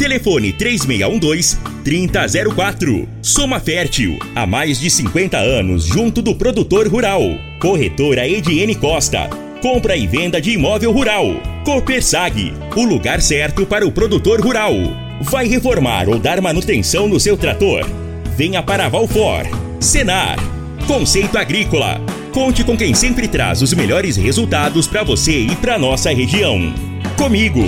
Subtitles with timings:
[0.00, 3.06] Telefone 3612-3004.
[3.20, 4.18] Soma Fértil.
[4.34, 7.20] Há mais de 50 anos junto do produtor rural.
[7.60, 9.28] Corretora Ediene Costa.
[9.60, 11.26] Compra e venda de imóvel rural.
[11.66, 12.54] Copersag.
[12.74, 14.72] O lugar certo para o produtor rural.
[15.20, 17.86] Vai reformar ou dar manutenção no seu trator?
[18.34, 19.42] Venha para Valfor.
[19.78, 20.38] Senar.
[20.86, 22.00] Conceito Agrícola.
[22.32, 26.72] Conte com quem sempre traz os melhores resultados para você e para nossa região.
[27.18, 27.60] Comigo.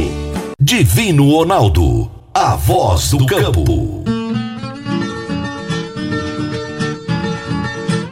[0.58, 2.11] Divino Ronaldo.
[2.34, 4.02] A voz do campo.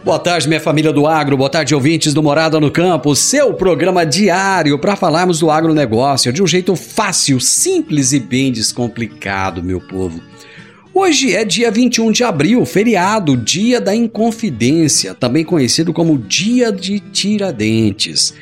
[0.04, 1.38] Boa tarde, minha família do agro.
[1.38, 3.16] Boa tarde, ouvintes do Morada no Campo.
[3.16, 9.62] Seu programa diário para falarmos do agronegócio de um jeito fácil, simples e bem descomplicado,
[9.62, 10.20] meu povo.
[10.92, 17.00] Hoje é dia 21 de abril, feriado, Dia da Inconfidência, também conhecido como Dia de
[17.00, 18.34] Tiradentes.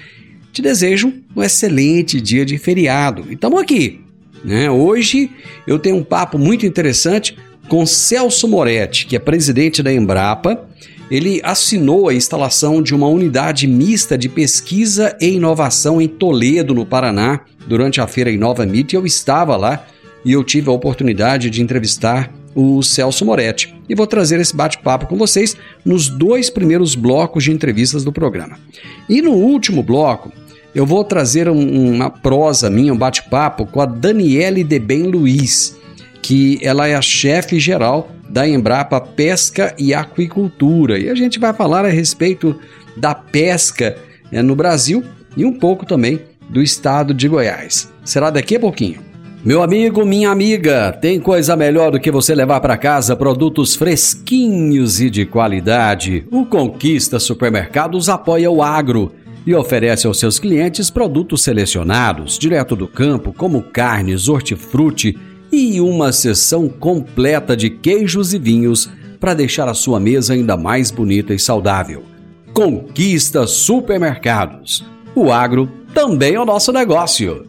[0.53, 3.27] Te desejo um excelente dia de feriado.
[3.31, 4.08] E estamos aqui.
[4.45, 4.71] Né?
[4.71, 5.31] Hoje
[5.67, 7.37] eu tenho um papo muito interessante
[7.69, 10.67] com Celso Moretti, que é presidente da Embrapa.
[11.11, 16.85] Ele assinou a instalação de uma unidade mista de pesquisa e inovação em Toledo, no
[16.85, 18.93] Paraná, durante a feira Inova Meet.
[18.93, 19.87] Eu estava lá
[20.25, 23.75] e eu tive a oportunidade de entrevistar o Celso Moretti.
[23.89, 28.59] E vou trazer esse bate-papo com vocês nos dois primeiros blocos de entrevistas do programa.
[29.09, 30.33] E no último bloco,
[30.75, 35.77] eu vou trazer um, uma prosa minha, um bate-papo com a Daniele Deben Luiz,
[36.23, 40.99] que ela é a chefe geral da Embrapa Pesca e Aquicultura.
[40.99, 42.55] E a gente vai falar a respeito
[42.97, 43.97] da pesca
[44.31, 45.03] né, no Brasil
[45.37, 47.91] e um pouco também do estado de Goiás.
[48.05, 49.09] Será daqui a pouquinho.
[49.45, 55.01] Meu amigo, minha amiga, tem coisa melhor do que você levar para casa produtos fresquinhos
[55.01, 56.27] e de qualidade.
[56.31, 59.13] O Conquista Supermercados apoia o agro
[59.47, 65.19] e oferece aos seus clientes produtos selecionados, direto do campo, como carnes, hortifruti
[65.51, 70.91] e uma seção completa de queijos e vinhos para deixar a sua mesa ainda mais
[70.91, 72.05] bonita e saudável.
[72.53, 74.85] Conquista Supermercados.
[75.15, 77.47] O agro também é o nosso negócio.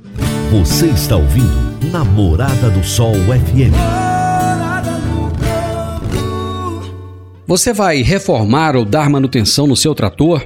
[0.51, 3.73] Você está ouvindo Namorada do Sol FM.
[7.45, 10.45] Você vai reformar ou dar manutenção no seu trator?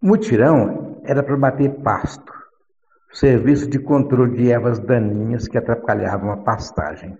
[0.00, 2.36] Mutirão era para bater pasto
[3.16, 7.16] serviço de controle de ervas daninhas que atrapalhavam a pastagem.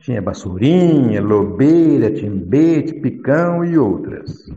[0.00, 4.50] Tinha baçurinha, lobeira, timbete, picão e outras.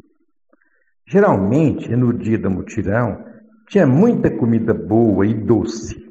[1.06, 3.26] Geralmente, no dia do mutirão,
[3.68, 6.02] tinha muita comida boa e doce.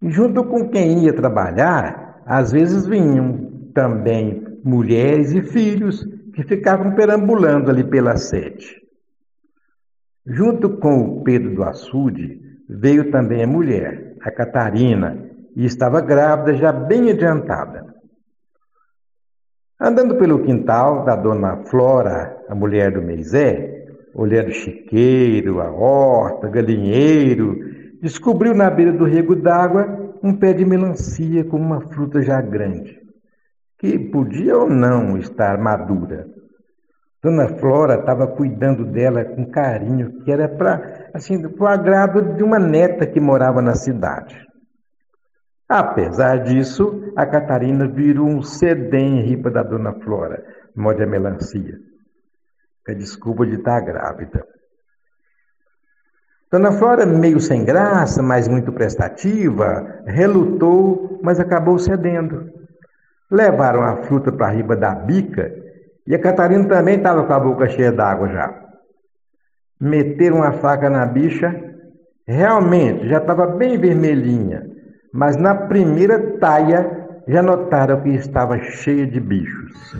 [0.00, 6.94] E junto com quem ia trabalhar, às vezes vinham também mulheres e filhos que ficavam
[6.94, 8.80] perambulando ali pela sede.
[10.26, 15.26] Junto com o Pedro do Açude, veio também a mulher, a Catarina,
[15.56, 17.94] e estava grávida já bem adiantada.
[19.80, 26.48] Andando pelo quintal da dona Flora, a mulher do Meizé, olhando o chiqueiro, a horta,
[26.48, 27.58] galinheiro,
[28.00, 32.97] descobriu na beira do rego d'água um pé de melancia com uma fruta já grande,
[33.78, 36.26] que podia ou não estar madura.
[37.22, 42.58] Dona Flora estava cuidando dela com carinho, que era para assim, o agrado de uma
[42.58, 44.46] neta que morava na cidade.
[45.68, 50.42] Apesar disso, a Catarina virou um sedem ripa da dona Flora,
[50.74, 51.78] morde a melancia.
[52.88, 54.46] A desculpa de estar grávida.
[56.50, 62.57] Dona Flora, meio sem graça, mas muito prestativa, relutou, mas acabou cedendo.
[63.30, 65.52] Levaram a fruta para a riba da bica
[66.06, 68.54] e a Catarina também estava com a boca cheia d'água já.
[69.80, 71.54] Meteram a faca na bicha,
[72.26, 74.78] realmente já estava bem vermelhinha
[75.12, 79.96] mas na primeira taia já notaram que estava cheia de bichos.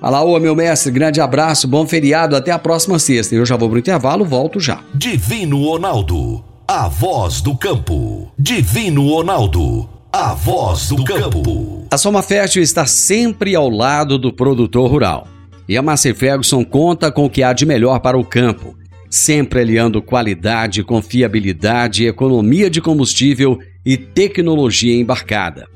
[0.00, 3.34] Alaô, meu mestre, grande abraço, bom feriado, até a próxima sexta.
[3.34, 4.80] Eu já vou pro intervalo, volto já.
[4.94, 8.30] Divino Ronaldo, a voz do campo.
[8.38, 11.86] Divino Ronaldo, a voz do campo.
[11.90, 15.28] A Soma Fértil está sempre ao lado do produtor rural.
[15.68, 18.76] E a Massey Ferguson conta com o que há de melhor para o campo,
[19.10, 25.68] sempre aliando qualidade, confiabilidade, economia de combustível e tecnologia embarcada.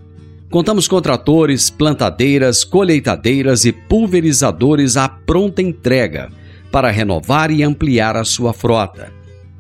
[0.49, 6.31] Contamos com tratores, plantadeiras, colheitadeiras e pulverizadores à pronta entrega
[6.73, 9.13] para renovar e ampliar a sua frota.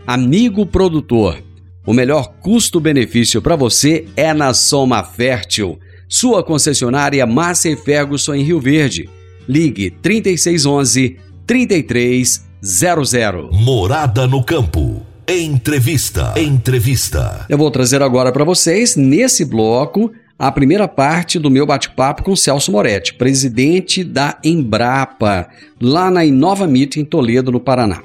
[0.07, 1.39] Amigo produtor,
[1.87, 5.79] o melhor custo-benefício para você é na Soma Fértil,
[6.09, 9.09] sua concessionária Massa e Ferguson em Rio Verde.
[9.49, 11.17] Ligue 3611
[11.47, 13.51] 3300.
[13.53, 15.03] Morada no campo.
[15.27, 16.35] Entrevista.
[16.37, 17.47] Entrevista.
[17.49, 22.35] Eu vou trazer agora para vocês, nesse bloco, a primeira parte do meu bate-papo com
[22.35, 25.49] Celso Moretti, presidente da Embrapa,
[25.81, 28.03] lá na Inova Mito, em Toledo, no Paraná.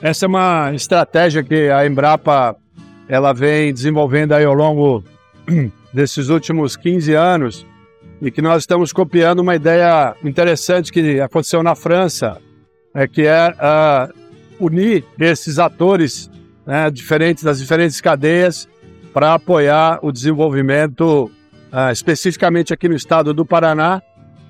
[0.00, 2.56] Essa é uma estratégia que a Embrapa
[3.08, 5.02] ela vem desenvolvendo aí ao longo
[5.92, 7.66] desses últimos 15 anos
[8.20, 12.40] e que nós estamos copiando uma ideia interessante que aconteceu na França,
[12.92, 16.30] é que é uh, unir esses atores
[16.66, 18.68] né, diferentes das diferentes cadeias
[19.14, 21.30] para apoiar o desenvolvimento,
[21.72, 24.02] uh, especificamente aqui no estado do Paraná,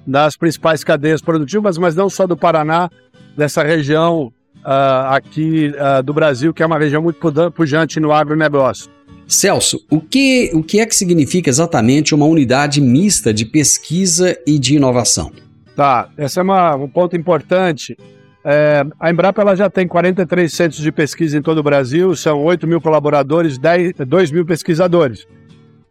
[0.06, 2.90] das principais cadeias produtivas, mas não só do Paraná,
[3.36, 4.32] dessa região
[4.64, 7.18] uh, aqui uh, do Brasil, que é uma região muito
[7.52, 8.90] pujante no agronegócio.
[9.26, 14.58] Celso, o que, o que é que significa exatamente uma unidade mista de pesquisa e
[14.58, 15.30] de inovação?
[15.76, 17.96] Tá, esse é uma, um ponto importante.
[18.42, 22.42] É, a Embrapa ela já tem 43 centros de pesquisa em todo o Brasil, são
[22.42, 25.26] 8 mil colaboradores, 10, 2 mil pesquisadores.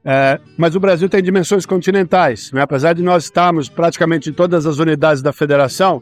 [0.04, 2.52] É, mas o Brasil tem dimensões continentais.
[2.52, 2.62] Né?
[2.62, 6.02] Apesar de nós estarmos praticamente em todas as unidades da federação,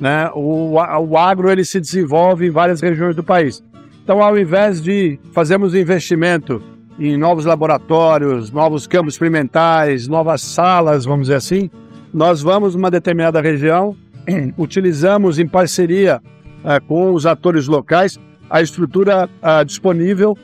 [0.00, 3.62] né, o, o agro ele se desenvolve em várias regiões do país.
[4.02, 6.62] Então, ao invés de fazermos investimento
[6.98, 11.70] em novos laboratórios, novos campos experimentais, novas salas, vamos dizer assim,
[12.12, 13.96] nós vamos numa determinada região
[14.56, 16.20] utilizamos em parceria
[16.64, 18.18] uh, com os atores locais
[18.48, 20.36] a estrutura uh, disponível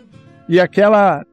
[0.48, 1.24] e aquela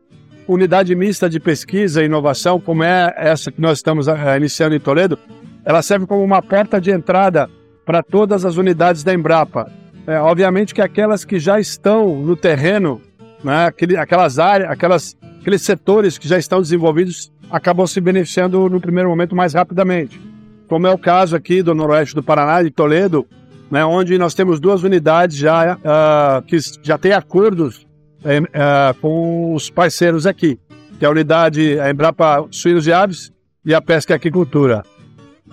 [0.48, 4.80] unidade mista de pesquisa e inovação, como é essa que nós estamos uh, iniciando em
[4.80, 5.18] Toledo,
[5.64, 7.50] ela serve como uma porta de entrada
[7.86, 9.72] para todas as unidades da Embrapa.
[10.08, 13.02] É, obviamente que aquelas que já estão no terreno,
[13.44, 18.82] né, aquele, aquelas áreas, aquelas, aqueles setores que já estão desenvolvidos, acabam se beneficiando no
[18.82, 20.20] primeiro momento mais rapidamente
[20.68, 23.26] como é o caso aqui do Noroeste do Paraná, de Toledo,
[23.70, 27.88] né, onde nós temos duas unidades já uh, que já têm acordos
[28.22, 30.60] uh, com os parceiros aqui,
[31.00, 33.32] que é a unidade a Embrapa Suínos e Aves
[33.66, 34.84] e a Pesca e Aquicultura.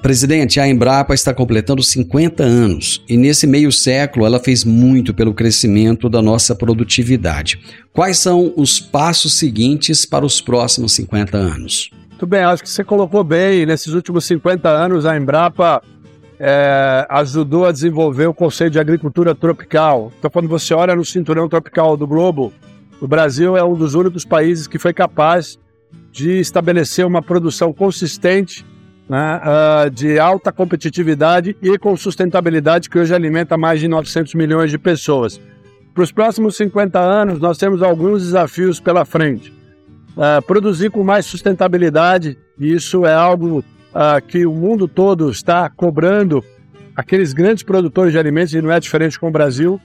[0.03, 5.33] Presidente, a Embrapa está completando 50 anos e nesse meio século ela fez muito pelo
[5.33, 7.61] crescimento da nossa produtividade.
[7.93, 11.89] Quais são os passos seguintes para os próximos 50 anos?
[12.11, 13.65] Muito bem, acho que você colocou bem.
[13.65, 15.81] Nesses últimos 50 anos, a Embrapa
[16.37, 20.13] é, ajudou a desenvolver o conceito de agricultura tropical.
[20.19, 22.53] Então, quando você olha no cinturão tropical do globo,
[23.01, 25.61] o Brasil é um dos únicos países que foi capaz
[26.11, 28.67] de estabelecer uma produção consistente,
[29.13, 34.71] né, uh, de alta competitividade e com sustentabilidade, que hoje alimenta mais de 900 milhões
[34.71, 35.39] de pessoas.
[35.93, 39.53] Para os próximos 50 anos, nós temos alguns desafios pela frente
[40.17, 42.39] uh, produzir com mais sustentabilidade.
[42.59, 46.43] Isso é algo uh, que o mundo todo está cobrando
[46.97, 49.81] aqueles grandes produtores de alimentos, e não é diferente com o Brasil,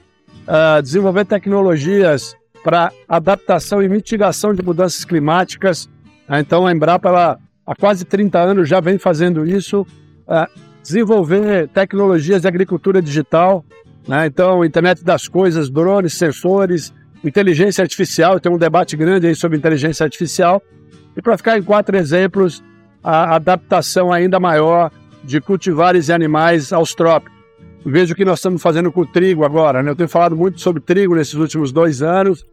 [0.82, 5.88] desenvolver tecnologias para adaptação e mitigação de mudanças climáticas.
[6.30, 9.86] Então, a Embrapa, ela, há quase 30 anos, já vem fazendo isso,
[10.82, 13.62] desenvolver tecnologias de agricultura digital,
[14.08, 14.26] né?
[14.26, 20.02] então internet das coisas, drones, sensores, inteligência artificial, tem um debate grande aí sobre inteligência
[20.02, 20.62] artificial,
[21.14, 22.64] e para ficar em quatro exemplos,
[23.04, 24.90] a adaptação ainda maior
[25.22, 27.36] de cultivares e animais aos trópicos.
[27.84, 29.82] Vejo o que nós estamos fazendo com o trigo agora.
[29.82, 29.90] Né?
[29.90, 32.44] Eu tenho falado muito sobre trigo nesses últimos dois anos.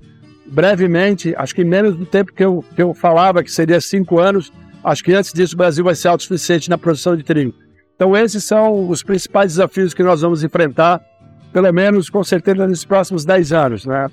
[0.46, 4.52] Brevemente, acho que menos do tempo que eu, que eu falava, que seria cinco anos,
[4.86, 7.54] acho que antes disso o Brasil vai ser autossuficiente na produção de trigo.
[7.96, 11.02] Então, esses são os principais desafios que nós vamos enfrentar,
[11.54, 13.86] pelo menos com certeza nos próximos dez anos.
[13.86, 14.10] Né?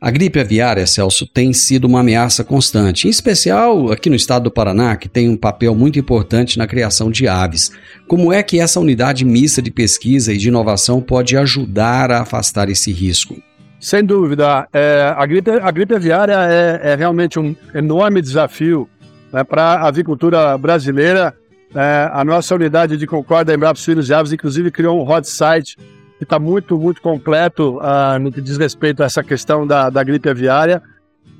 [0.00, 4.50] A gripe aviária, Celso, tem sido uma ameaça constante, em especial aqui no estado do
[4.50, 7.70] Paraná, que tem um papel muito importante na criação de aves.
[8.06, 12.68] Como é que essa unidade mista de pesquisa e de inovação pode ajudar a afastar
[12.68, 13.40] esse risco?
[13.78, 14.68] Sem dúvida.
[14.72, 18.88] É, a, gripe, a gripe aviária é, é realmente um enorme desafio
[19.32, 21.34] né, para a avicultura brasileira.
[21.74, 25.78] É, a nossa unidade de Concórdia, Embrapa Suínos e Aves, inclusive, criou um hot site
[26.18, 30.04] que está muito, muito completo uh, no que diz respeito a essa questão da, da
[30.04, 30.80] gripe aviária.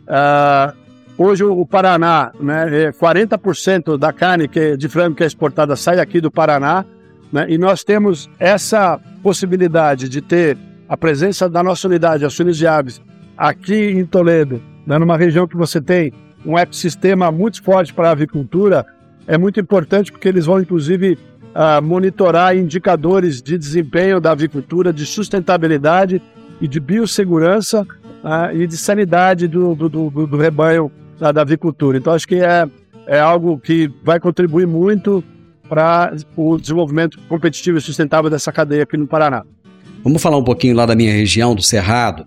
[0.09, 0.75] Uh,
[1.17, 6.01] hoje o Paraná, né, 40% é da carne que, de frango que é exportada sai
[6.01, 6.85] aqui do Paraná,
[7.33, 10.59] né, e nós temos essa possibilidade de ter
[10.89, 13.01] a presença da nossa unidade, a Suínos de Aves,
[13.37, 16.13] aqui em Toledo, né, numa região que você tem
[16.45, 18.85] um ecossistema muito forte para a avicultura,
[19.27, 21.19] é muito importante porque eles vão, inclusive,
[21.55, 26.21] uh, monitorar indicadores de desempenho da avicultura, de sustentabilidade
[26.61, 31.99] e de biossegurança uh, e de sanidade do, do, do, do rebanho da, da, avicultura.
[31.99, 32.69] Então, acho que é,
[33.07, 35.23] é algo que vai contribuir muito
[35.69, 39.45] para o desenvolvimento competitivo e sustentável dessa cadeia aqui no Paraná.
[40.05, 42.27] Vamos falar um pouquinho lá da minha região, do Cerrado.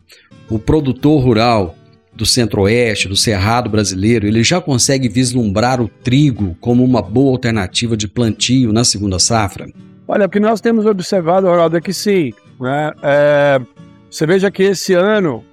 [0.50, 1.76] O produtor rural
[2.16, 7.98] do centro-oeste, do cerrado brasileiro, ele já consegue vislumbrar o trigo como uma boa alternativa
[7.98, 9.68] de plantio na segunda safra?
[10.08, 12.32] Olha, o que nós temos observado, Ronaldo, é que sim.
[12.60, 12.94] Né?
[13.04, 13.62] É,
[14.10, 15.44] você veja que esse ano,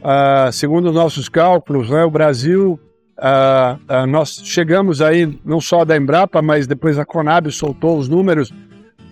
[0.00, 2.78] uh, segundo os nossos cálculos, né, o Brasil,
[3.18, 8.08] uh, uh, nós chegamos aí, não só da Embrapa, mas depois a Conab soltou os
[8.08, 8.52] números,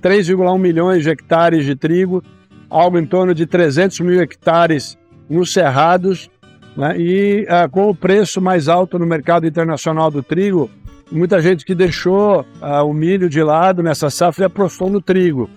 [0.03, 2.23] 3,1 milhões de hectares de trigo,
[2.69, 4.97] algo em torno de 300 mil hectares
[5.29, 6.31] nos cerrados,
[6.77, 6.95] né?
[6.99, 10.71] E uh, com o preço mais alto no mercado internacional do trigo,
[11.11, 15.49] muita gente que deixou uh, o milho de lado nessa safra e apostou no trigo.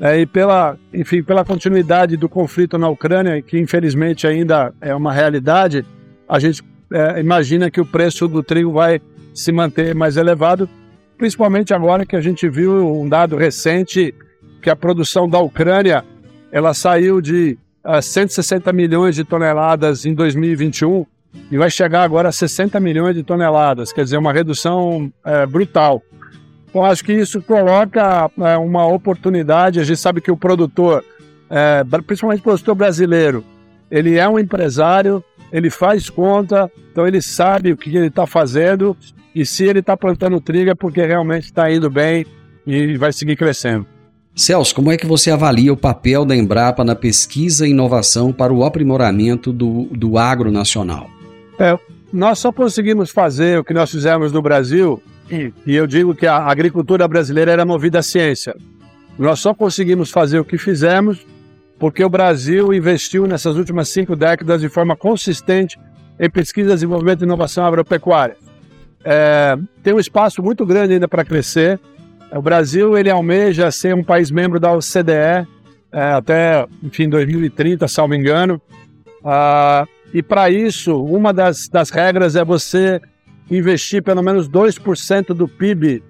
[0.00, 5.12] É, e pela, enfim, pela continuidade do conflito na Ucrânia, que infelizmente ainda é uma
[5.12, 5.84] realidade,
[6.26, 8.98] a gente é, imagina que o preço do trigo vai
[9.34, 10.66] se manter mais elevado,
[11.18, 14.14] principalmente agora que a gente viu um dado recente
[14.62, 16.02] que a produção da Ucrânia
[16.50, 17.58] ela saiu de
[18.02, 21.06] 160 milhões de toneladas em 2021
[21.50, 26.02] e vai chegar agora a 60 milhões de toneladas, quer dizer, uma redução é, brutal.
[26.68, 29.80] Então, acho que isso coloca é, uma oportunidade.
[29.80, 31.04] A gente sabe que o produtor,
[31.48, 33.44] é, principalmente o produtor brasileiro,
[33.90, 35.22] ele é um empresário,
[35.52, 38.96] ele faz conta, então ele sabe o que ele está fazendo
[39.34, 42.24] e se ele está plantando trigo é porque realmente está indo bem
[42.66, 43.86] e vai seguir crescendo.
[44.40, 48.50] Celso, como é que você avalia o papel da Embrapa na pesquisa e inovação para
[48.50, 51.10] o aprimoramento do, do agro nacional?
[51.58, 51.78] É,
[52.10, 56.38] nós só conseguimos fazer o que nós fizemos no Brasil, e, eu digo que a
[56.38, 58.56] agricultura brasileira era movida à ciência.
[59.18, 61.18] Nós só conseguimos fazer o que fizemos
[61.78, 65.78] porque o Brasil investiu nessas últimas cinco décadas de forma consistente
[66.18, 68.38] em pesquisa, desenvolvimento e inovação agropecuária.
[69.04, 71.78] É, tem um espaço muito grande ainda para crescer.
[72.32, 75.46] O Brasil ele almeja ser um país membro da OCDE
[75.92, 78.60] é, até, enfim, 2030, se não me engano.
[79.24, 83.00] Ah, e para isso, uma das, das regras é você
[83.50, 86.02] investir pelo menos 2% do PIB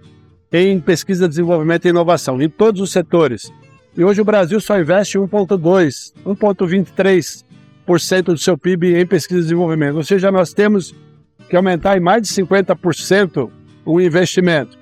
[0.52, 3.50] em pesquisa, desenvolvimento e inovação, em todos os setores.
[3.96, 9.96] E hoje o Brasil só investe 1,2%, 1,23% do seu PIB em pesquisa e desenvolvimento.
[9.96, 10.94] Ou seja, nós temos
[11.48, 13.50] que aumentar em mais de 50%
[13.84, 14.78] o investimento.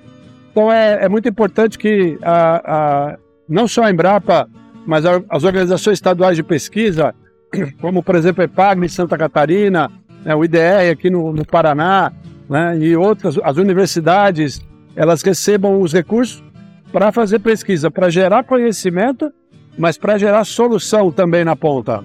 [0.51, 4.49] Então é, é muito importante que a, a, não só a Embrapa,
[4.85, 7.13] mas a, as organizações estaduais de pesquisa,
[7.81, 9.91] como por exemplo a EPAGNE em Santa Catarina,
[10.23, 12.11] né, o IDR aqui no, no Paraná,
[12.49, 14.61] né, e outras, as universidades,
[14.95, 16.43] elas recebam os recursos
[16.91, 19.31] para fazer pesquisa, para gerar conhecimento,
[19.77, 22.03] mas para gerar solução também na ponta.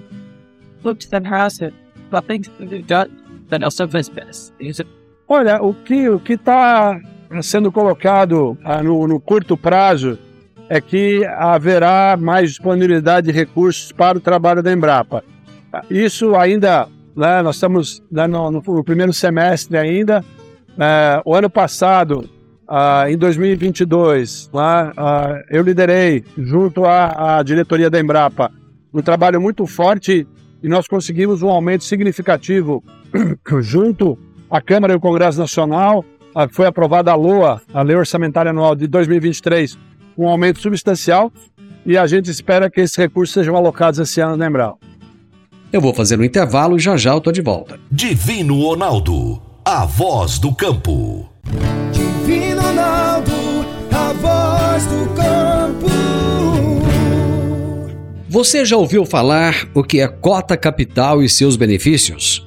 [5.27, 6.99] Olha, o que o que está
[7.41, 10.17] sendo colocado ah, no, no, curto prazo
[10.69, 15.23] é que haverá mais disponibilidade de recursos para o trabalho da Embrapa.
[15.89, 20.23] Isso ainda, né, nós estamos né, no, no, primeiro semestre ainda.
[20.77, 22.29] É, o ano passado,
[22.67, 28.51] ah, em 2022, lá, ah, eu liderei, junto à, à diretoria da Embrapa,
[28.93, 30.27] um trabalho muito forte
[30.63, 32.83] e nós conseguimos um aumento significativo
[33.61, 34.17] junto
[34.49, 36.03] à Câmara e ao Congresso Nacional.
[36.37, 39.77] Ah, foi aprovada a LOA, a Lei Orçamentária Anual de 2023,
[40.17, 41.31] um aumento substancial
[41.85, 44.77] e a gente espera que esses recursos sejam alocados esse ano na Embral.
[45.71, 47.79] Eu vou fazer um intervalo e já já eu tô de volta.
[47.89, 51.29] Divino Ronaldo, a voz do campo.
[51.93, 53.31] Divino Ronaldo,
[53.93, 55.85] a voz do campo.
[58.27, 62.44] Você já ouviu falar o que é cota capital e seus benefícios?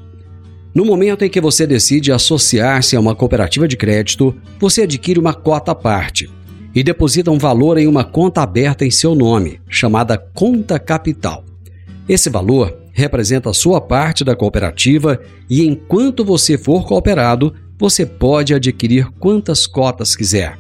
[0.75, 5.35] No momento em que você decide associar-se a uma cooperativa de crédito, você adquire uma
[5.35, 6.31] cota à parte
[6.75, 11.45] e deposita um valor em uma conta aberta em seu nome, chamada conta capital.
[12.09, 18.53] Esse valor representa a sua parte da cooperativa e enquanto você for cooperado, você pode
[18.53, 20.59] adquirir quantas cotas quiser.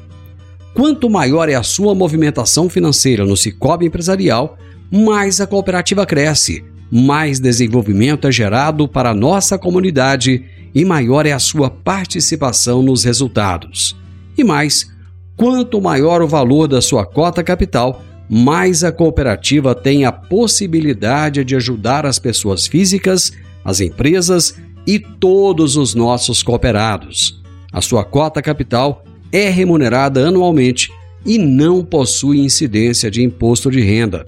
[0.73, 4.57] Quanto maior é a sua movimentação financeira no Cicobi Empresarial,
[4.91, 11.33] mais a cooperativa cresce, mais desenvolvimento é gerado para a nossa comunidade e maior é
[11.33, 13.97] a sua participação nos resultados.
[14.37, 14.90] E mais,
[15.37, 21.57] quanto maior o valor da sua cota capital, mais a cooperativa tem a possibilidade de
[21.57, 23.33] ajudar as pessoas físicas,
[23.64, 24.54] as empresas
[24.87, 27.42] e todos os nossos cooperados.
[27.73, 30.90] A sua cota capital é remunerada anualmente
[31.25, 34.26] e não possui incidência de imposto de renda.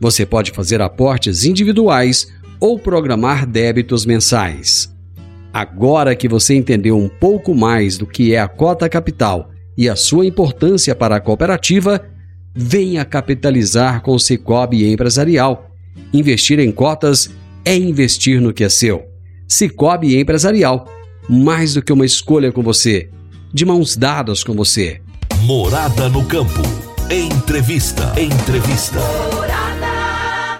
[0.00, 2.28] Você pode fazer aportes individuais
[2.60, 4.94] ou programar débitos mensais.
[5.52, 9.96] Agora que você entendeu um pouco mais do que é a cota capital e a
[9.96, 12.04] sua importância para a cooperativa,
[12.54, 15.70] venha capitalizar com o Cicobi Empresarial.
[16.12, 17.30] Investir em cotas
[17.64, 19.04] é investir no que é seu.
[19.48, 20.86] Cicobi Empresarial,
[21.28, 23.08] mais do que uma escolha com você,
[23.52, 25.00] de mãos dadas com você.
[25.42, 26.62] Morada no campo.
[27.10, 28.12] Entrevista.
[28.20, 28.98] Entrevista.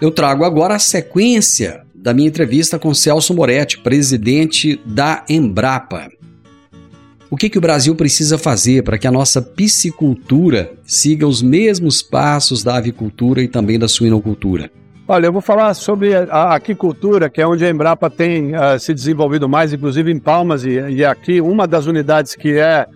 [0.00, 6.08] Eu trago agora a sequência da minha entrevista com Celso Moretti, presidente da Embrapa.
[7.30, 12.02] O que, que o Brasil precisa fazer para que a nossa piscicultura siga os mesmos
[12.02, 14.70] passos da avicultura e também da suinocultura?
[15.08, 18.92] Olha, eu vou falar sobre a aquicultura, que é onde a Embrapa tem uh, se
[18.92, 22.86] desenvolvido mais, inclusive em Palmas, e, e aqui uma das unidades que é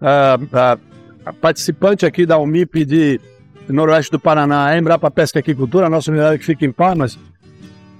[0.00, 3.20] uh, uh, participante aqui da UMIP de
[3.72, 7.18] Noroeste do Paraná, a Embrapa Pesca e Aquicultura, a nossa unidade que fica em Palmas.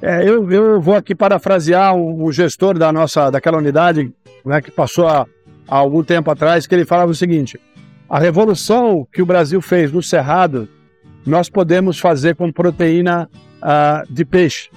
[0.00, 4.12] É, eu, eu, vou aqui parafrasear o, gestor da nossa, daquela unidade,
[4.44, 5.26] né, que passou há,
[5.66, 7.58] há algum tempo atrás, que ele falava o seguinte:
[8.08, 10.68] a revolução que o Brasil fez no Cerrado,
[11.26, 13.28] nós podemos fazer com proteína
[13.58, 14.70] uh, de peixe.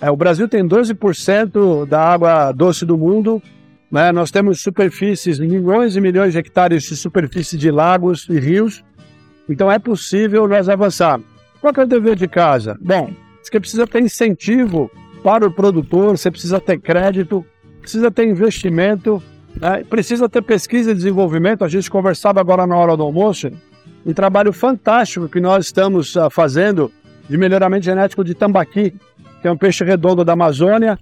[0.00, 3.42] É, o Brasil tem 12% da água doce do mundo.
[3.90, 4.12] Né?
[4.12, 8.84] Nós temos superfícies, milhões e milhões de hectares de superfície de lagos e rios.
[9.48, 11.20] Então é possível nós avançar.
[11.60, 12.76] Qual é o dever de casa?
[12.80, 13.10] Bom,
[13.42, 14.90] você precisa ter incentivo
[15.22, 17.44] para o produtor, você precisa ter crédito,
[17.80, 19.22] precisa ter investimento,
[19.60, 19.84] né?
[19.88, 21.64] precisa ter pesquisa e desenvolvimento.
[21.64, 23.50] A gente conversava agora na hora do almoço,
[24.04, 26.92] um trabalho fantástico que nós estamos uh, fazendo
[27.28, 28.94] de melhoramento genético de tambaqui,
[29.42, 30.98] que é um peixe redondo da Amazônia,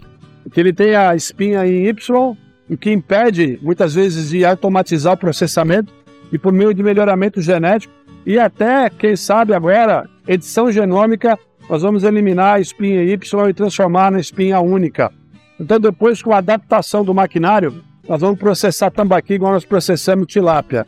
[0.52, 2.36] que ele tem a espinha em Y,
[2.68, 5.92] o que impede muitas vezes de automatizar o processamento
[6.32, 7.92] e por meio de melhoramento genético
[8.26, 14.10] e até, quem sabe agora, edição genômica, nós vamos eliminar a espinha Y e transformar
[14.10, 15.10] na espinha única.
[15.58, 20.86] Então depois com a adaptação do maquinário, nós vamos processar tambaqui igual nós processamos tilápia.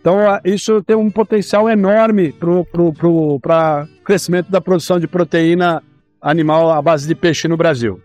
[0.00, 3.40] Então, isso tem um potencial enorme para o
[4.02, 5.82] crescimento da produção de proteína
[6.22, 8.00] animal à base de peixe no Brasil.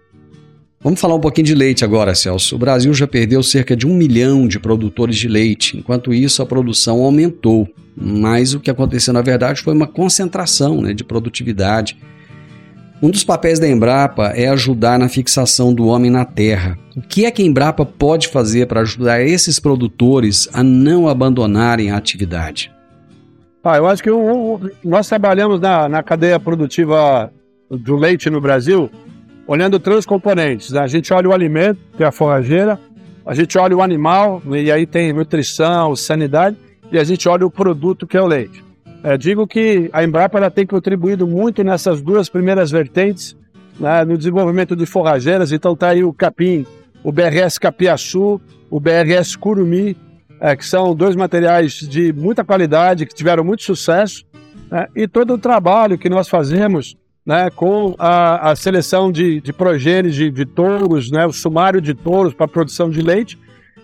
[0.86, 2.56] Vamos falar um pouquinho de leite agora, Celso.
[2.56, 5.76] O Brasil já perdeu cerca de um milhão de produtores de leite.
[5.76, 7.68] Enquanto isso, a produção aumentou.
[7.98, 11.98] Mas o que aconteceu, na verdade, foi uma concentração né, de produtividade.
[13.02, 16.78] Um dos papéis da Embrapa é ajudar na fixação do homem na terra.
[16.96, 21.90] O que é que a Embrapa pode fazer para ajudar esses produtores a não abandonarem
[21.90, 22.72] a atividade?
[23.64, 27.34] Ah, eu acho que o, o, nós trabalhamos na, na cadeia produtiva
[27.72, 28.88] do leite no Brasil
[29.48, 30.72] olhando três componentes.
[30.72, 30.80] Né?
[30.80, 32.80] A gente olha o alimento, que é a forrageira,
[33.26, 36.56] a gente olha o animal, e aí tem nutrição, sanidade,
[36.92, 38.64] e a gente olha o produto, que é o leite.
[39.04, 43.36] É, digo que a Embrapa ela tem contribuído muito nessas duas primeiras vertentes,
[43.80, 46.66] né, no desenvolvimento de forrageiras, então está aí o capim,
[47.04, 49.98] o BRS Capiaçu, o BRS Curumi,
[50.40, 54.26] é, que são dois materiais de muita qualidade, que tiveram muito sucesso,
[54.72, 59.52] né, e todo o trabalho que nós fazemos né, com a, a seleção de, de
[60.12, 63.38] de, de touros, né, o sumário de touros para a produção de leite,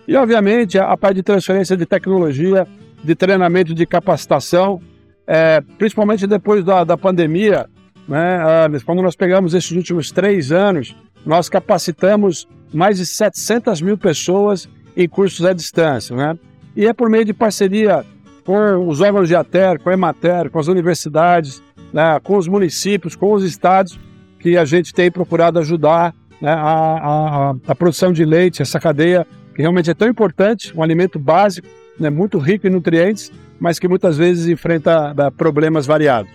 [0.06, 2.66] E, obviamente, a parte de transferência de tecnologia,
[3.02, 4.80] de treinamento, de capacitação,
[5.26, 7.66] é, principalmente depois da, da pandemia,
[8.08, 8.40] né,
[8.84, 15.08] quando nós pegamos esses últimos três anos, nós capacitamos mais de 700 mil pessoas em
[15.08, 16.14] cursos à distância.
[16.16, 16.36] Né?
[16.76, 18.04] E é por meio de parceria
[18.44, 23.14] com os órgãos de ATER, com a Emater, com as universidades, né, com os municípios,
[23.14, 23.98] com os estados,
[24.38, 29.26] que a gente tem procurado ajudar né, a, a, a, produção de leite, essa cadeia
[29.54, 33.86] que realmente é tão importante, um alimento básico, né, muito rico em nutrientes, mas que
[33.86, 36.30] muitas vezes enfrenta né, problemas variados.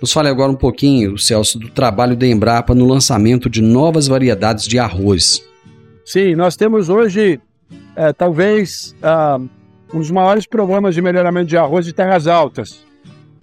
[0.00, 4.66] Nos fale agora um pouquinho, Celso, do trabalho da Embrapa no lançamento de novas variedades
[4.66, 5.42] de arroz.
[6.06, 7.38] Sim, nós temos hoje,
[7.94, 9.38] é, talvez, ah,
[9.92, 12.84] um dos maiores problemas de melhoramento de arroz de terras altas.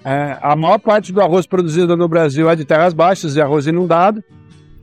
[0.06, 3.68] É, a maior parte do arroz produzido no Brasil é de terras baixas, de arroz
[3.68, 4.24] inundado,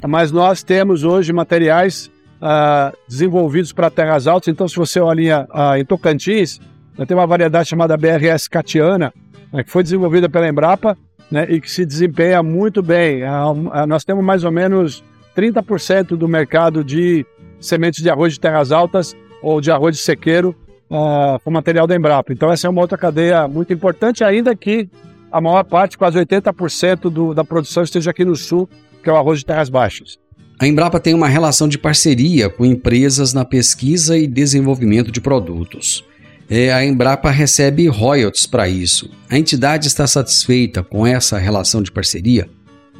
[0.07, 2.11] mas nós temos hoje materiais
[2.43, 4.49] uh, desenvolvidos para terras altas.
[4.49, 6.61] Então, se você olha uh, em Tocantins,
[7.07, 9.13] tem uma variedade chamada BRS Catiana,
[9.53, 10.97] né, que foi desenvolvida pela Embrapa
[11.31, 13.23] né, e que se desempenha muito bem.
[13.23, 15.03] Uh, nós temos mais ou menos
[15.37, 17.25] 30% do mercado de
[17.59, 20.55] sementes de arroz de terras altas ou de arroz de sequeiro
[20.91, 22.33] uh, com material da Embrapa.
[22.33, 24.89] Então essa é uma outra cadeia muito importante, ainda que
[25.31, 28.69] a maior parte, quase 80% do, da produção esteja aqui no sul,
[29.03, 30.17] que é o arroz de terras baixas.
[30.59, 36.05] A Embrapa tem uma relação de parceria com empresas na pesquisa e desenvolvimento de produtos.
[36.49, 39.11] É, a Embrapa recebe royalties para isso.
[39.29, 42.49] A entidade está satisfeita com essa relação de parceria?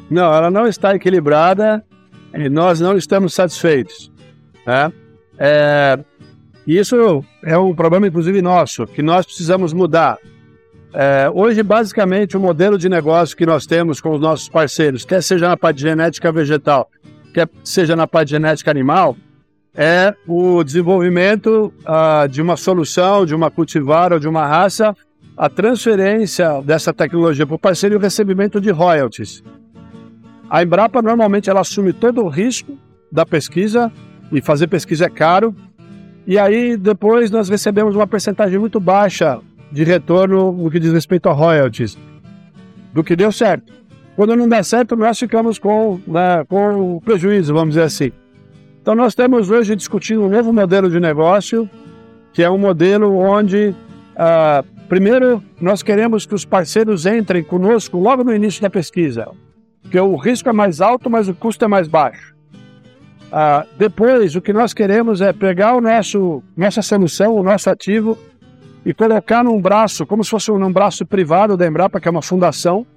[0.09, 1.83] Não, ela não está equilibrada
[2.33, 4.11] e nós não estamos satisfeitos.
[4.65, 4.91] Né?
[5.37, 5.99] É,
[6.67, 10.17] isso é um problema, inclusive, nosso, que nós precisamos mudar.
[10.93, 15.21] É, hoje, basicamente, o modelo de negócio que nós temos com os nossos parceiros, quer
[15.21, 16.89] seja na parte genética vegetal,
[17.33, 19.15] quer seja na parte genética animal,
[19.75, 24.95] é o desenvolvimento uh, de uma solução, de uma cultivar ou de uma raça,
[25.37, 29.43] a transferência dessa tecnologia para o parceiro e o recebimento de royalties.
[30.49, 32.77] A Embrapa normalmente ela assume todo o risco
[33.11, 33.91] da pesquisa
[34.31, 35.53] e fazer pesquisa é caro,
[36.27, 39.39] e aí depois nós recebemos uma percentagem muito baixa
[39.71, 41.97] de retorno no que diz respeito a royalties,
[42.93, 43.73] do que deu certo.
[44.15, 48.11] Quando não dá certo, nós ficamos com, né, com prejuízo, vamos dizer assim.
[48.81, 51.69] Então nós temos hoje discutindo um novo modelo de negócio,
[52.31, 53.75] que é um modelo onde,
[54.15, 59.27] ah, primeiro, nós queremos que os parceiros entrem conosco logo no início da pesquisa,
[59.81, 62.34] porque o risco é mais alto, mas o custo é mais baixo.
[63.37, 68.17] Ah, depois, o que nós queremos é pegar o nosso, nossa solução, o nosso ativo,
[68.85, 72.21] e colocar num braço, como se fosse num braço privado da Embrapa, que é uma
[72.21, 72.87] fundação,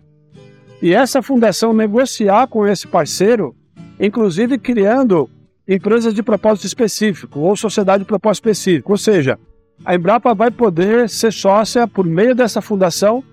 [0.81, 3.53] e essa fundação negociar com esse parceiro,
[3.99, 5.29] inclusive criando
[5.67, 8.93] empresas de propósito específico ou sociedade de propósito específico.
[8.93, 9.41] Ou seja,
[9.85, 13.25] a Embrapa vai poder ser sócia por meio dessa fundação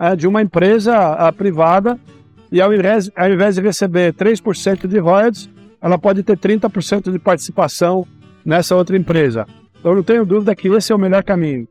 [0.00, 2.00] é, de uma empresa a, privada
[2.50, 5.52] e ao invés, ao invés de receber 3% de royalties,
[5.84, 8.06] ela pode ter 30% de participação
[8.42, 9.46] nessa outra empresa.
[9.78, 11.68] Então, eu não tenho dúvida que esse é o melhor caminho.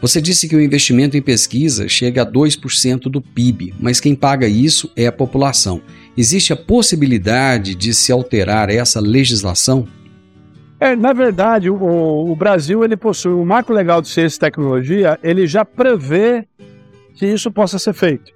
[0.00, 4.48] Você disse que o investimento em pesquisa chega a 2% do PIB, mas quem paga
[4.48, 5.82] isso é a população.
[6.16, 9.86] Existe a possibilidade de se alterar essa legislação?
[10.80, 15.20] É, na verdade, o, o Brasil ele possui um marco legal de ciência e tecnologia,
[15.22, 16.46] ele já prevê
[17.16, 18.32] que isso possa ser feito.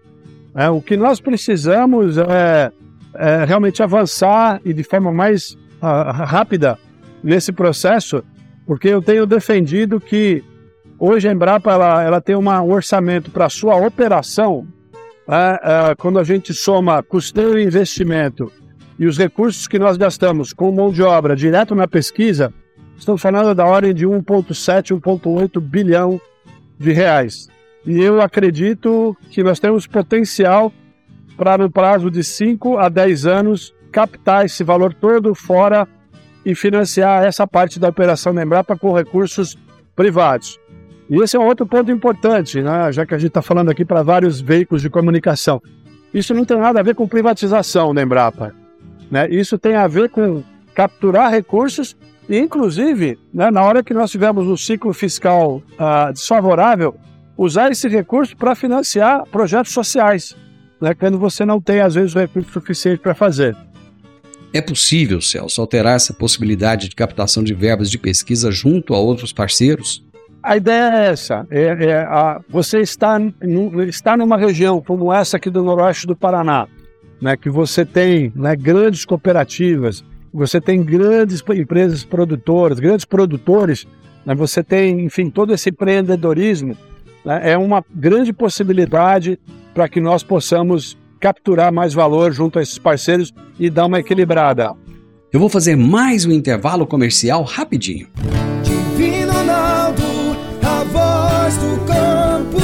[0.54, 2.70] É, o que nós precisamos é
[3.14, 6.79] é, realmente avançar e de forma mais uh, rápida
[7.22, 8.22] nesse processo,
[8.66, 10.42] porque eu tenho defendido que
[10.98, 14.66] hoje a Embrapa ela, ela tem uma, um orçamento para sua operação,
[15.27, 18.53] né, é, quando a gente soma custeio e investimento
[18.98, 22.53] e os recursos que nós gastamos com mão de obra direto na pesquisa,
[22.96, 26.20] estamos falando da ordem de 1,7, 1,8 bilhão
[26.79, 27.48] de reais.
[27.85, 30.72] E eu acredito que nós temos potencial
[31.36, 35.86] para no prazo de 5 a 10 anos captar esse valor todo fora
[36.44, 39.56] e financiar essa parte da operação da Embrapa com recursos
[39.94, 40.58] privados.
[41.08, 42.90] E esse é um outro ponto importante, né?
[42.92, 45.62] já que a gente está falando aqui para vários veículos de comunicação.
[46.12, 48.54] Isso não tem nada a ver com privatização da Embrapa.
[49.10, 49.28] Né?
[49.30, 50.42] Isso tem a ver com
[50.74, 51.96] capturar recursos
[52.28, 56.96] e, inclusive, né, na hora que nós tivemos um ciclo fiscal uh, desfavorável,
[57.36, 60.34] usar esse recurso para financiar projetos sociais
[60.84, 63.56] né, quando você não tem, às vezes, o recurso suficiente para fazer.
[64.52, 69.32] É possível, Celso, alterar essa possibilidade de captação de verbas de pesquisa junto a outros
[69.32, 70.04] parceiros?
[70.42, 71.46] A ideia é essa.
[71.50, 73.18] É, é a, você está,
[73.88, 76.68] está numa região como essa aqui do noroeste do Paraná,
[77.20, 83.86] né, que você tem né, grandes cooperativas você tem grandes empresas produtoras, grandes produtores,
[84.26, 84.34] né?
[84.34, 86.76] você tem, enfim, todo esse empreendedorismo.
[87.24, 87.52] Né?
[87.52, 89.38] É uma grande possibilidade
[89.74, 94.72] para que nós possamos capturar mais valor junto a esses parceiros e dar uma equilibrada.
[95.32, 98.06] Eu vou fazer mais um intervalo comercial rapidinho.
[98.62, 100.02] Divino Ronaldo,
[100.62, 102.58] a voz do campo.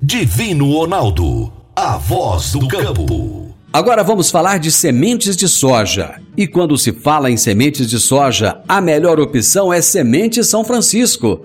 [0.00, 3.54] Divino Ronaldo, a voz do campo.
[3.72, 6.14] Agora vamos falar de sementes de soja.
[6.34, 11.44] E quando se fala em sementes de soja, a melhor opção é Semente São Francisco.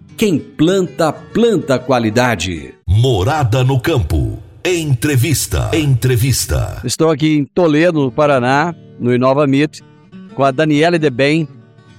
[0.21, 2.75] quem planta, planta qualidade.
[2.87, 4.37] Morada no campo.
[4.63, 5.71] Entrevista.
[5.73, 6.79] Entrevista.
[6.85, 9.79] Estou aqui em Toledo, no Paraná, no Inova Meet,
[10.35, 11.47] com a Daniela Debem,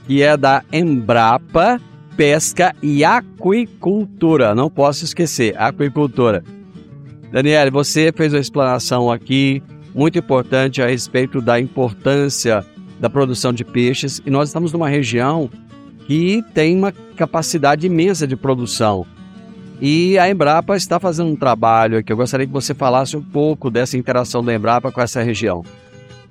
[0.06, 1.80] que é da Embrapa
[2.16, 4.54] Pesca e Aquicultura.
[4.54, 6.44] Não posso esquecer, aquicultura.
[7.32, 9.60] Daniela, você fez uma explanação aqui
[9.92, 12.64] muito importante a respeito da importância
[13.00, 15.50] da produção de peixes e nós estamos numa região
[16.12, 19.06] que tem uma capacidade imensa de produção.
[19.80, 22.12] E a Embrapa está fazendo um trabalho aqui.
[22.12, 25.64] Eu gostaria que você falasse um pouco dessa interação da Embrapa com essa região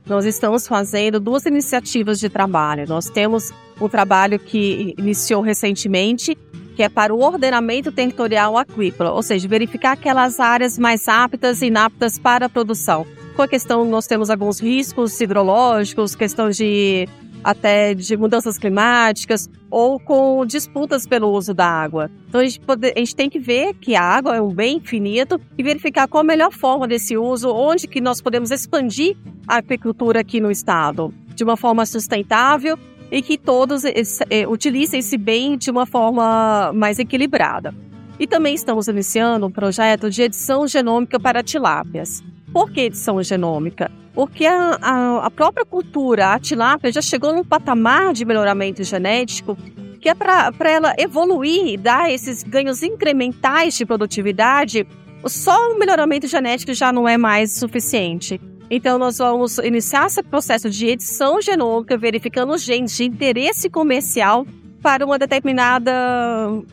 [0.04, 2.86] nós estamos fazendo duas iniciativas de trabalho.
[2.88, 6.36] Nós temos um trabalho que iniciou recentemente,
[6.76, 11.68] que é para o ordenamento territorial aquícola, ou seja, verificar aquelas áreas mais aptas e
[11.68, 13.06] inaptas para a produção.
[13.36, 17.08] Com a questão, nós temos alguns riscos hidrológicos, questão de
[17.44, 22.10] até de mudanças climáticas ou com disputas pelo uso da água.
[22.28, 24.78] Então a gente, pode, a gente, tem que ver que a água é um bem
[24.78, 29.16] infinito e verificar qual a melhor forma desse uso, onde que nós podemos expandir
[29.48, 32.78] a aquicultura aqui no estado de uma forma sustentável
[33.12, 37.74] e que todos é, utilizem esse bem de uma forma mais equilibrada.
[38.20, 42.24] E também estamos iniciando um projeto de edição genômica para tilápias.
[42.54, 43.90] Por que edição genômica?
[44.14, 49.58] Porque a, a, a própria cultura, a tilápia, já chegou num patamar de melhoramento genético
[50.02, 54.86] que é para ela evoluir e dar esses ganhos incrementais de produtividade,
[55.28, 58.42] só o melhoramento genético já não é mais suficiente.
[58.68, 64.48] Então, nós vamos iniciar esse processo de edição genômica, verificando genes de interesse comercial
[64.82, 65.92] para uma determinada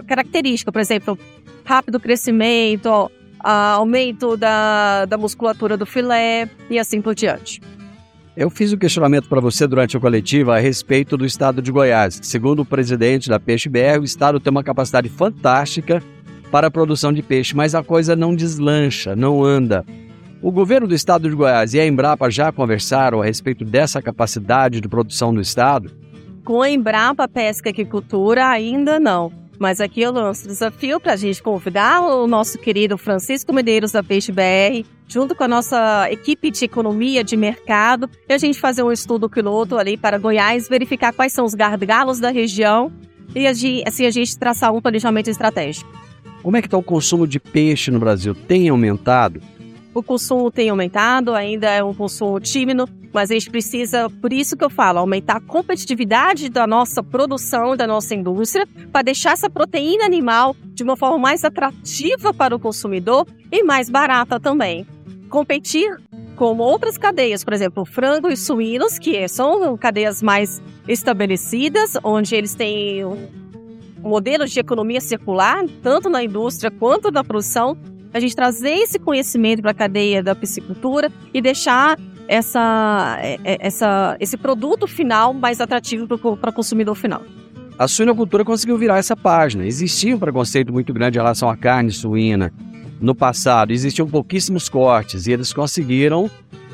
[0.07, 1.19] característica, por exemplo,
[1.64, 7.61] rápido crescimento, aumento da, da musculatura do filé e assim por diante.
[8.37, 12.20] Eu fiz um questionamento para você durante a coletiva a respeito do estado de Goiás.
[12.22, 16.01] Segundo o presidente da Peixe BR, o estado tem uma capacidade fantástica
[16.51, 19.85] para a produção de peixe, mas a coisa não deslancha, não anda.
[20.40, 24.81] O governo do estado de Goiás e a Embrapa já conversaram a respeito dessa capacidade
[24.81, 25.90] de produção do estado?
[26.44, 29.33] Com a Embrapa Pesca e Agricultura, ainda não.
[29.59, 33.92] Mas aqui eu lanço o desafio para a gente convidar o nosso querido Francisco Medeiros
[33.92, 38.61] da Peixe BR, junto com a nossa equipe de economia de mercado, e a gente
[38.61, 42.92] fazer um estudo piloto ali para Goiás, verificar quais são os gargalos da região
[43.35, 45.90] e assim a gente traçar um planejamento estratégico.
[46.42, 48.35] Como é que está o consumo de peixe no Brasil?
[48.35, 49.40] Tem aumentado?
[49.92, 54.57] O consumo tem aumentado, ainda é um consumo tímido, mas a gente precisa, por isso
[54.57, 59.49] que eu falo, aumentar a competitividade da nossa produção, da nossa indústria, para deixar essa
[59.49, 64.87] proteína animal de uma forma mais atrativa para o consumidor e mais barata também.
[65.29, 65.97] Competir
[66.37, 72.55] com outras cadeias, por exemplo, frango e suínos, que são cadeias mais estabelecidas, onde eles
[72.55, 73.03] têm
[74.01, 77.77] modelos de economia circular, tanto na indústria quanto na produção,
[78.12, 83.59] a gente trazer esse conhecimento para a cadeia da piscicultura e deixar essa, é, é,
[83.61, 87.23] essa, esse produto final mais atrativo para o consumidor final.
[87.79, 89.67] A suinocultura conseguiu virar essa página.
[89.67, 92.53] Existia um preconceito muito grande em relação à carne suína.
[93.01, 96.31] No passado, existiam pouquíssimos cortes e eles conseguiram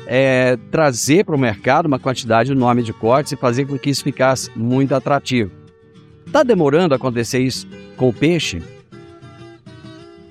[0.07, 4.03] é, trazer para o mercado uma quantidade enorme de cortes e fazer com que isso
[4.03, 5.51] ficasse muito atrativo.
[6.25, 8.61] Está demorando a acontecer isso com o peixe?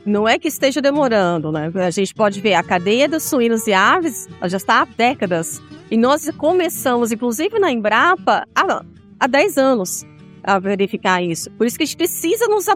[0.04, 1.70] Não é que esteja demorando, né?
[1.74, 5.62] A gente pode ver a cadeia dos suínos e aves já está há décadas.
[5.90, 8.84] E nós começamos, inclusive na Embrapa, há,
[9.18, 10.04] há 10 anos
[10.42, 11.50] a verificar isso.
[11.52, 12.66] Por isso que a gente precisa nos,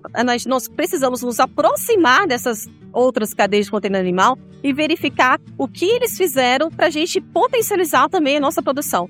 [0.46, 6.16] nós precisamos nos aproximar dessas outras cadeias de container animal e verificar o que eles
[6.16, 9.08] fizeram para a gente potencializar também a nossa produção.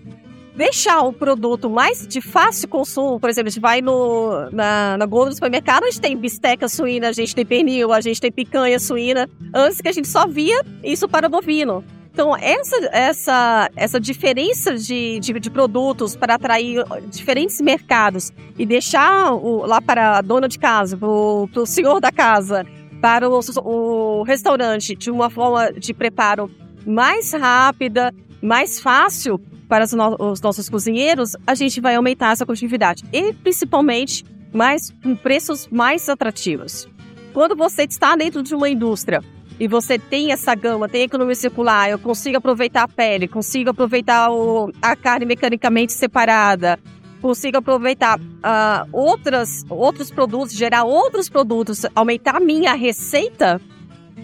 [0.58, 5.06] Deixar o produto mais de fácil consumo, por exemplo, a gente vai no, na, na
[5.06, 8.80] do supermercado, a gente tem bisteca suína, a gente tem pernil, a gente tem picanha
[8.80, 11.84] suína, antes que a gente só via isso para bovino.
[12.12, 19.32] Então, essa, essa, essa diferença de, de, de produtos para atrair diferentes mercados e deixar
[19.34, 22.66] o, lá para a dona de casa, para o senhor da casa,
[23.00, 26.50] para o, o restaurante de uma forma de preparo
[26.84, 32.46] mais rápida, mais fácil para os, no os nossos cozinheiros, a gente vai aumentar essa
[32.46, 33.04] competitividade.
[33.12, 36.88] E principalmente mais com preços mais atrativos.
[37.32, 39.22] Quando você está dentro de uma indústria
[39.60, 44.30] e você tem essa gama, tem economia circular, eu consigo aproveitar a pele, consigo aproveitar
[44.30, 46.78] o, a carne mecanicamente separada,
[47.20, 53.60] consigo aproveitar uh, outras, outros produtos, gerar outros produtos, aumentar a minha receita,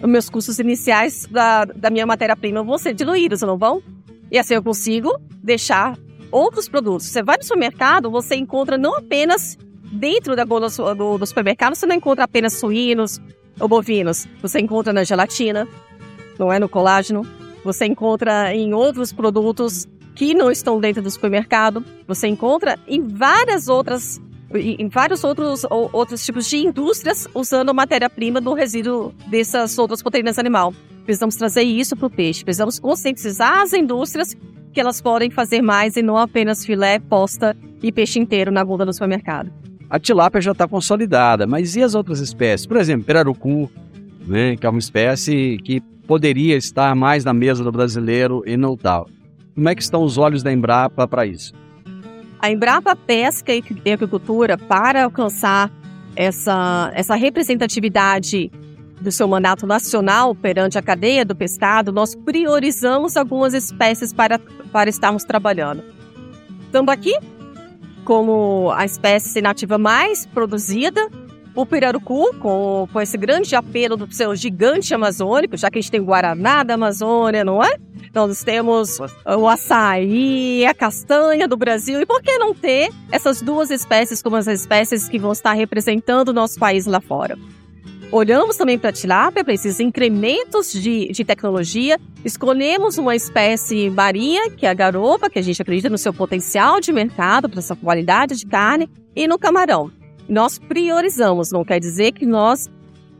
[0.01, 3.83] os meus custos iniciais da, da minha matéria-prima vão ser diluídos, não vão?
[4.31, 5.97] E assim eu consigo deixar
[6.31, 7.07] outros produtos.
[7.07, 9.57] Você vai no supermercado, você encontra não apenas
[9.91, 10.59] dentro da do,
[10.95, 13.21] do, do supermercado, você não encontra apenas suínos
[13.59, 14.27] ou bovinos.
[14.41, 15.67] Você encontra na gelatina,
[16.37, 17.25] não é no colágeno.
[17.63, 21.83] Você encontra em outros produtos que não estão dentro do supermercado.
[22.07, 24.21] Você encontra em várias outras
[24.53, 30.73] em vários outros, outros tipos de indústrias usando matéria-prima do resíduo dessas outras proteínas animal.
[31.05, 32.43] Precisamos trazer isso para o peixe.
[32.43, 34.35] Precisamos conscientizar as indústrias
[34.73, 38.85] que elas podem fazer mais e não apenas filé, posta e peixe inteiro na bunda
[38.85, 39.51] do supermercado.
[39.89, 42.65] A tilápia já está consolidada, mas e as outras espécies?
[42.65, 43.69] Por exemplo, pirarucu,
[44.27, 48.75] né, que é uma espécie que poderia estar mais na mesa do brasileiro e não
[48.75, 49.07] tal.
[49.53, 51.53] Como é que estão os olhos da Embrapa para isso?
[52.39, 55.71] A Embrapa Pesca e Agricultura, para alcançar
[56.15, 58.51] essa, essa representatividade
[59.05, 64.39] do seu mandato nacional perante a cadeia do pescado, nós priorizamos algumas espécies para,
[64.71, 65.83] para estarmos trabalhando.
[66.71, 67.15] Tambaqui,
[68.03, 71.07] como a espécie nativa mais produzida,
[71.55, 75.91] o pirarucu, com, com esse grande apelo do seu gigante amazônico, já que a gente
[75.91, 77.77] tem o Guaraná da Amazônia, não é?
[78.13, 83.69] Nós temos o açaí, a castanha do Brasil, e por que não ter essas duas
[83.69, 87.37] espécies como as espécies que vão estar representando o nosso país lá fora?
[88.17, 91.99] Olhamos também para a tilápia, para esses incrementos de, de tecnologia.
[92.23, 96.79] Escolhemos uma espécie marinha, que é a garopa, que a gente acredita no seu potencial
[96.79, 99.91] de mercado, para essa qualidade de carne, e no camarão.
[100.29, 102.69] Nós priorizamos, não quer dizer que nós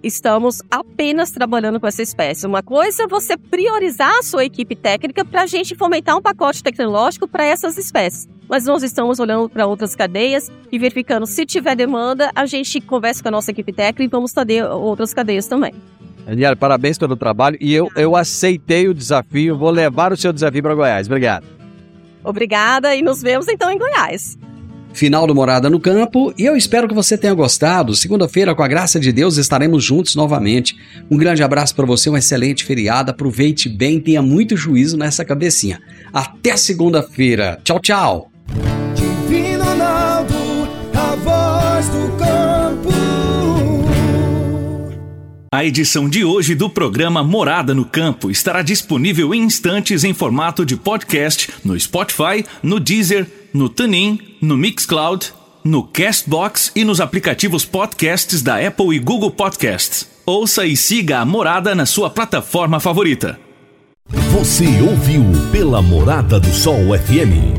[0.05, 2.45] estamos apenas trabalhando com essa espécie.
[2.45, 6.63] Uma coisa é você priorizar a sua equipe técnica para a gente fomentar um pacote
[6.63, 11.75] tecnológico para essas espécies mas nós estamos olhando para outras cadeias e verificando se tiver
[11.75, 15.73] demanda, a gente conversa com a nossa equipe técnica e vamos fazer outras cadeias também.
[16.25, 20.61] Daniela, parabéns pelo trabalho e eu, eu aceitei o desafio, vou levar o seu desafio
[20.61, 21.07] para Goiás.
[21.07, 21.45] Obrigado.
[22.23, 24.37] Obrigada e nos vemos então em Goiás.
[24.95, 27.93] Final do Morada no Campo e eu espero que você tenha gostado.
[27.93, 30.77] Segunda-feira, com a graça de Deus, estaremos juntos novamente.
[31.11, 33.11] Um grande abraço para você, um excelente feriado.
[33.11, 35.81] Aproveite bem, tenha muito juízo nessa cabecinha.
[36.13, 37.59] Até segunda-feira.
[37.61, 38.31] Tchau, tchau.
[38.95, 40.33] Divino Ronaldo,
[40.93, 42.25] a voz do campo.
[45.53, 50.65] A edição de hoje do programa Morada no Campo estará disponível em instantes em formato
[50.65, 55.31] de podcast no Spotify, no Deezer, no TuneIn, no Mixcloud,
[55.63, 60.09] no Castbox e nos aplicativos podcasts da Apple e Google Podcasts.
[60.25, 63.39] Ouça e siga a Morada na sua plataforma favorita.
[64.33, 67.55] Você ouviu pela Morada do Sol FM.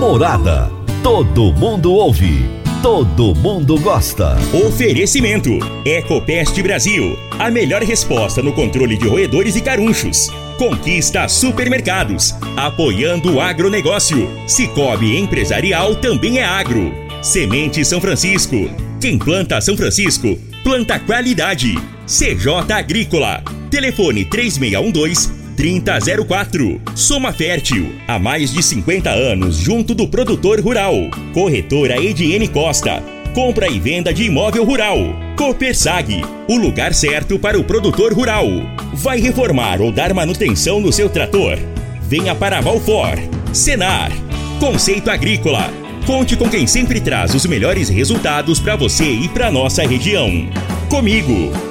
[0.00, 0.70] Morada.
[1.02, 2.48] Todo mundo ouve.
[2.82, 4.38] Todo mundo gosta.
[4.66, 5.50] Oferecimento:
[5.84, 7.18] Ecopest Brasil.
[7.38, 10.30] A melhor resposta no controle de roedores e carunchos.
[10.58, 12.34] Conquista supermercados.
[12.56, 14.28] Apoiando o agronegócio.
[14.48, 16.92] Cicobi Empresarial também é agro.
[17.22, 18.68] Semente São Francisco.
[19.00, 21.76] Quem planta São Francisco, planta qualidade.
[22.06, 23.40] CJ Agrícola.
[23.70, 26.80] Telefone 3612 3004.
[26.92, 30.94] Soma Fértil, há mais de 50 anos junto do produtor rural.
[31.32, 33.00] Corretora Ediene Costa.
[33.34, 34.98] Compra e venda de imóvel rural.
[35.36, 38.46] Copersag, o lugar certo para o produtor rural.
[38.94, 41.58] Vai reformar ou dar manutenção no seu trator?
[42.02, 43.18] Venha para Valfor.
[43.52, 44.10] Senar.
[44.58, 45.70] Conceito Agrícola.
[46.06, 50.48] Conte com quem sempre traz os melhores resultados para você e para nossa região.
[50.88, 51.67] Comigo.